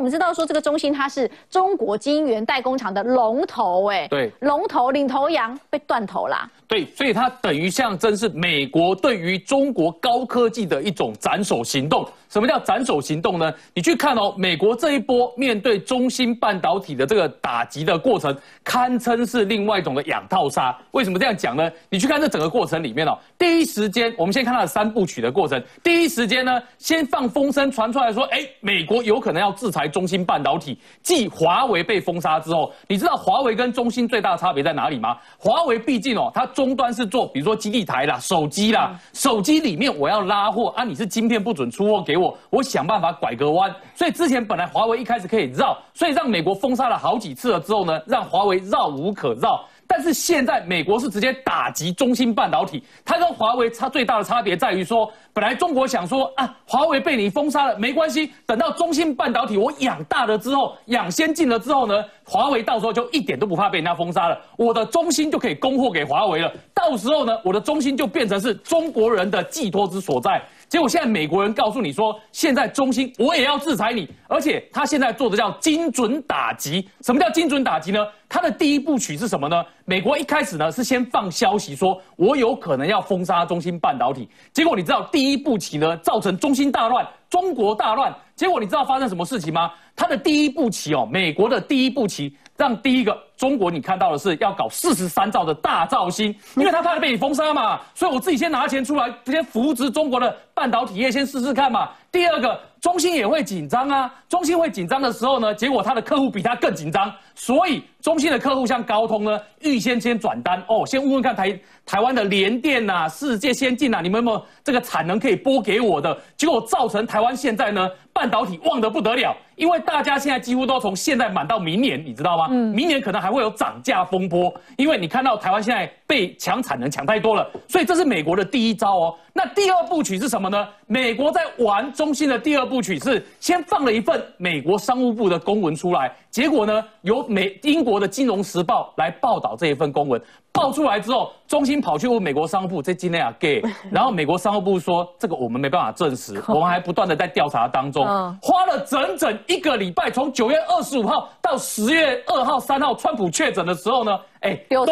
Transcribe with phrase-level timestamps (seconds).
[0.00, 6.50] 我们知道说这个中芯它是中国晶圆代工厂的龙头，哎，对，龙头领头羊被断头啦。
[6.66, 12.08] 对，所以它等于象征是美国对于中国高科技的一种斩首行动。
[12.30, 13.52] 什么叫斩首行动呢？
[13.74, 20.74] 你去看哦，美国这一波面对中芯半导体的这个打击的过程，堪称是另外一种的养套杀。
[20.92, 21.70] 为什么这样讲呢？
[21.90, 25.62] 你去看这整个过程里面哦，第一时间我们先看它的三部曲的过程。
[25.82, 30.78] 第一时间呢，先放风声传出来说，哎，美国有可能要制裁中芯半导体。
[31.02, 35.18] 继华为被封杀之后，你知道华为跟中芯最大的差别在哪里吗？
[35.36, 42.38] 华为毕竟哦，它终端是做，比如说基地台啦、手机啦，手机里面我要拉货啊，你是晶片不准出货给我。
[42.48, 49.64] 我我想办法拐个弯，所以之前本来华为一开始可以绕，所以让美国封杀了好几次了之后呢，让华为绕无可绕。
[49.92, 70.42] 但是现在美国是直接打击中芯半导体，它跟华为差最大的差别在于说，本来中国想说啊，华为被你封杀了没关系，等到中芯半导体我养大了之后，养先进了之后呢，华为到时候就一点都不怕被人家封杀了，我的中芯就可以供货给华为了，到时候呢，我的中芯就变成是中国人的寄托之所在。
[70.66, 76.88] 结果现在美国人告诉你说，现在中芯我也要制裁你，而且他现在做的叫精准打击。
[77.02, 77.98] 什么叫精准打击呢？
[78.28, 79.62] 他的第一部曲是什么呢？
[79.84, 84.28] 美国一开始呢是先放消息说，我有可能要封杀中芯半导体。
[84.52, 88.14] 结果你知道第一步棋呢造成中芯大乱，中国大乱。
[88.36, 89.70] 结果你知道发生什么事情吗？
[89.94, 101.88] 他的第一步棋哦，美国的第一步棋让第一个中国你看到的是要搞四十三兆的大造星， 因为他怕被你封杀嘛，所以我自己先拿钱出来，先扶植中国的半导体业，先试试看嘛。
[102.12, 102.60] 第二个。
[102.80, 116.16] 中心也会紧张啊，中心会紧张的时候呢，结果他的客户比他更紧张，所以中心的客户像高通呢，预先先转单哦，先问问看台台湾的联电呐、世界先进呐，你们有没有这个产能可以拨给我的？
[116.38, 122.48] 结果造成台湾现在呢，半导体旺得不得了，因为大家现在几乎都从现在满到明年，你知道吗？
[122.50, 129.14] 嗯，明年可能还会有涨价风波，因为你看到台湾现在被抢产能抢太多了，所以这是美国的第一招哦。
[129.32, 130.66] 那第二部曲是什么呢？
[130.88, 148.04] 美国在玩中心的第二部曲是先放了一份美国商务部的公文出来，结果呢，由美英国的金融时报来报道这一份公文，报出来之后，中心跑去问美国商务部，这今天啊 gay，然后美国商务部说这个我们没办法证实，我们还不断的在调查当中，
[148.42, 154.18] 花了整整一个礼拜，从九月二十五号到十月二号、三号，川普确诊的时候呢。
[154.40, 154.86] 哎，都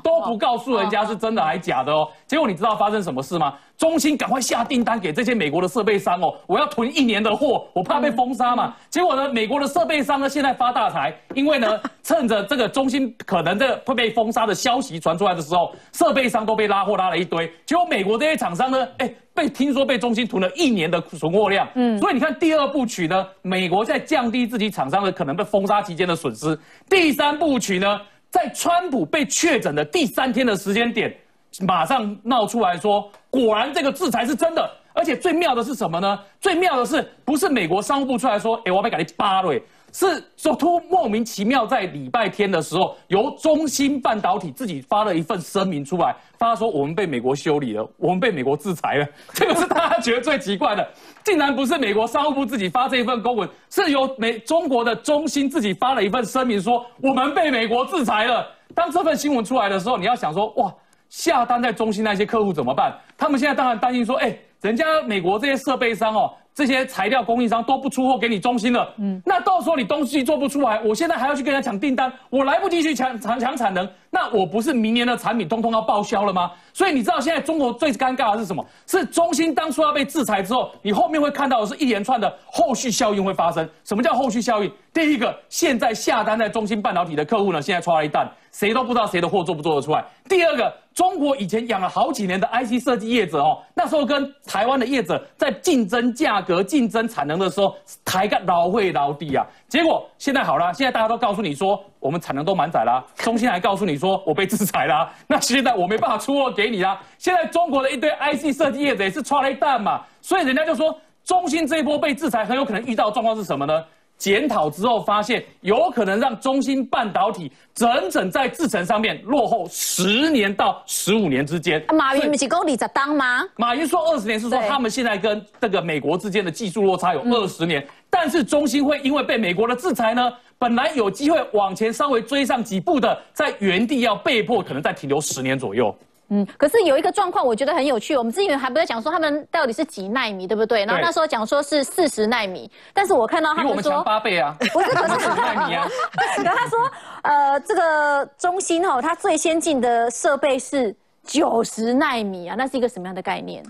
[0.00, 2.08] 都不告诉人家是真的还是假的哦。
[2.26, 3.54] 结果你知道发生什么事吗？
[3.76, 8.74] 中兴赶快下订单给这些美国的设备商哦，我要囤一年的货，我怕被封杀嘛。
[8.88, 17.52] 结果呢，美国的设备商呢现在发大财，因为呢 趁着这个中兴可能这个会被封杀的消息传出来的时候，设备商都被拉货拉了一堆。
[17.66, 21.68] 结果美国这些厂商呢，哎，被听说被中兴囤了一年的存货量。
[21.74, 26.58] 嗯，所以你看第二部曲呢，美国在降低自己厂商的可能被封杀期间的损失。
[26.88, 28.00] 第三部曲呢？
[28.34, 31.16] 在川普被确诊的第三天的时间点，
[31.60, 36.18] 马上闹出来说，果然这个制裁是真的，而且最妙的是什么呢？
[36.40, 39.60] 最妙的是，不是美国商务部出来说，哎，我要被给你扒了。
[39.92, 49.06] 是说突莫名其妙在礼拜天的时候，由中芯半导体自己发了一份声明出来，发说我们被美国修理了，我们被美国制裁了。
[49.34, 50.84] 这个是大家觉得最奇怪的，
[51.22, 58.44] 竟然不是美国商务部自己发这一份公文，是由美中国的中芯自己发了一份声明说我们被美国制裁了。
[58.74, 60.74] 当这份新闻出来的时候，你要想说哇，
[61.08, 62.92] 下单在中芯那些客户怎么办？
[63.16, 66.32] 他们现在当然担心说，哎，人家美国这些设备商哦。
[66.54, 76.52] 这些材料供应商都不出货给你中心了，嗯，那到时候你东西做不出来，我现在还要去跟人家抢订单，我来不及去抢抢抢产能，那我不是明年的产品通通要报销了吗？
[76.72, 78.64] 所以你知道现在中国最尴尬的是什么？
[78.86, 83.68] 是中心当初要被制裁之后，你后面会看到的是一连串的后续效应会发生。
[83.82, 84.70] 什么叫后续效应？
[84.92, 90.04] 第一个，现在下单在中芯半导体的客户呢，现在出来一单，谁都不知道谁的货做不做得出来。
[90.28, 97.74] 第二个，中国以前养了好几年的 IC 设计业者哦，那时候跟台湾的业者在竞争价格、竞争产能的时候，
[98.04, 99.44] 抬个老会老低啊。
[99.68, 107.00] 结果现在好了，现在大家都告诉你说，我们产能都满载了，中芯还告诉你说我被制裁了， 那现在我没办法出货给你啦。
[107.18, 113.84] 现在中国的一堆 IC 设计业者也是出了一蛋嘛，所以人家就说，中芯这一波被制裁，很有可能遇到的状况是什么呢？
[114.16, 121.84] 检讨之后发现，有可能让中芯半导体整整在制程上面落后十年到十五年之间。
[121.92, 123.42] 马云不是讲你在当吗？
[123.56, 135.94] 马云说二十年是说他们现在跟这个美国之间的技术落差有二十年，但是中芯会因为被美国的制裁呢，本来有机会往前稍微追上几步的，在原地要被迫可能再停留十年左右。
[136.28, 138.16] 嗯，可是有一个状况，我觉得很有趣。
[138.16, 140.84] 我们之前还不在讲说他们到底是几纳米，对不对？
[140.86, 145.86] 然后那时候讲说是四十纳米，但是我看到他们强八倍啊，不是，可是几纳米啊。
[146.36, 146.78] 可他说，
[147.22, 153.62] 呃，这个中心哦，它最先进的设备是九十纳米啊，那是一个什么样的概念？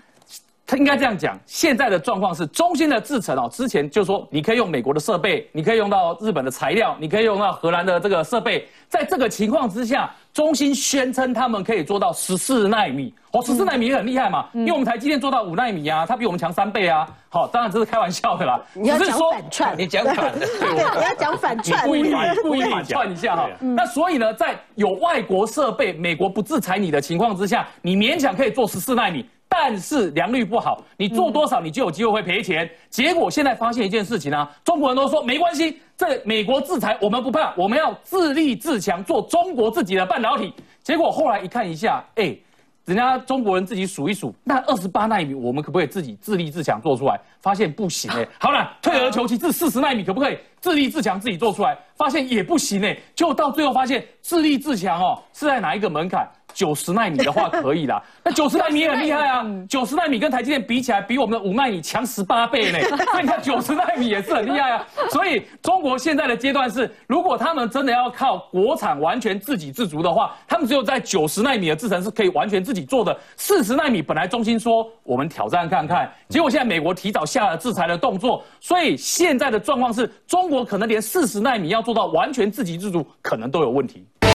[0.67, 29.25] 他应该这样讲，现在的状况是中心的制程哦，之前就说你可以用美国的设备，你可以用到日本的材料，你可以用到荷兰的这个设备，在这个情况之下，中芯宣称他们可以做到十四纳米，哦，十四纳米也很厉害嘛，因为我们台积电做到五纳米啊，它比我们强三倍啊，好，当然这是开玩笑的啦，你要讲反串，你讲反的， 对，你要讲反串，故意反故意反串一下哈，那所以呢，在有外国设备，美国不制裁你的情况之下，你勉强可以做十四纳米。
[29.57, 32.69] 但是良率不好，你做多少你就有机会会赔钱。
[32.91, 40.53] 结果现在发现一件事情啊，中国人都说没关系，这美国制裁我们不怕，我们要自立自强，做中国自己的半导体。
[40.83, 42.37] 结果后来一看一下，哎，
[42.85, 47.19] 人家中国人自己数一数，那二十八纳米我们可不可以自己自立自强做出来？
[47.41, 48.27] 发现不行哎。
[48.41, 51.79] 好了，退而求其次，四十纳米可不可以自立自强自己做出来？
[51.97, 52.95] 发现也不行哎。
[53.15, 56.29] 就到最后发现自立自强哦是在哪一个门槛？
[56.55, 59.45] 九十纳米的话可以啦， 那九十纳米也很厉害啊。
[59.69, 62.79] 九十纳米跟台积电比起来，比我们的五纳米强十八倍呢。
[63.11, 64.87] 所以你看九十纳米也是很厉害啊。
[65.11, 73.17] 所以中国现在的阶段是，如果他们真的要靠国产完全自给自足的话，他们只有在九十纳米的制程是可以完全自己做的。
[73.37, 84.07] 四十纳米本来中心说我们挑战看看，结果现在美国提早下了制裁的动作，所以现在的状况是中国可能连四十纳米要做到完全自给自足，可能都有问题。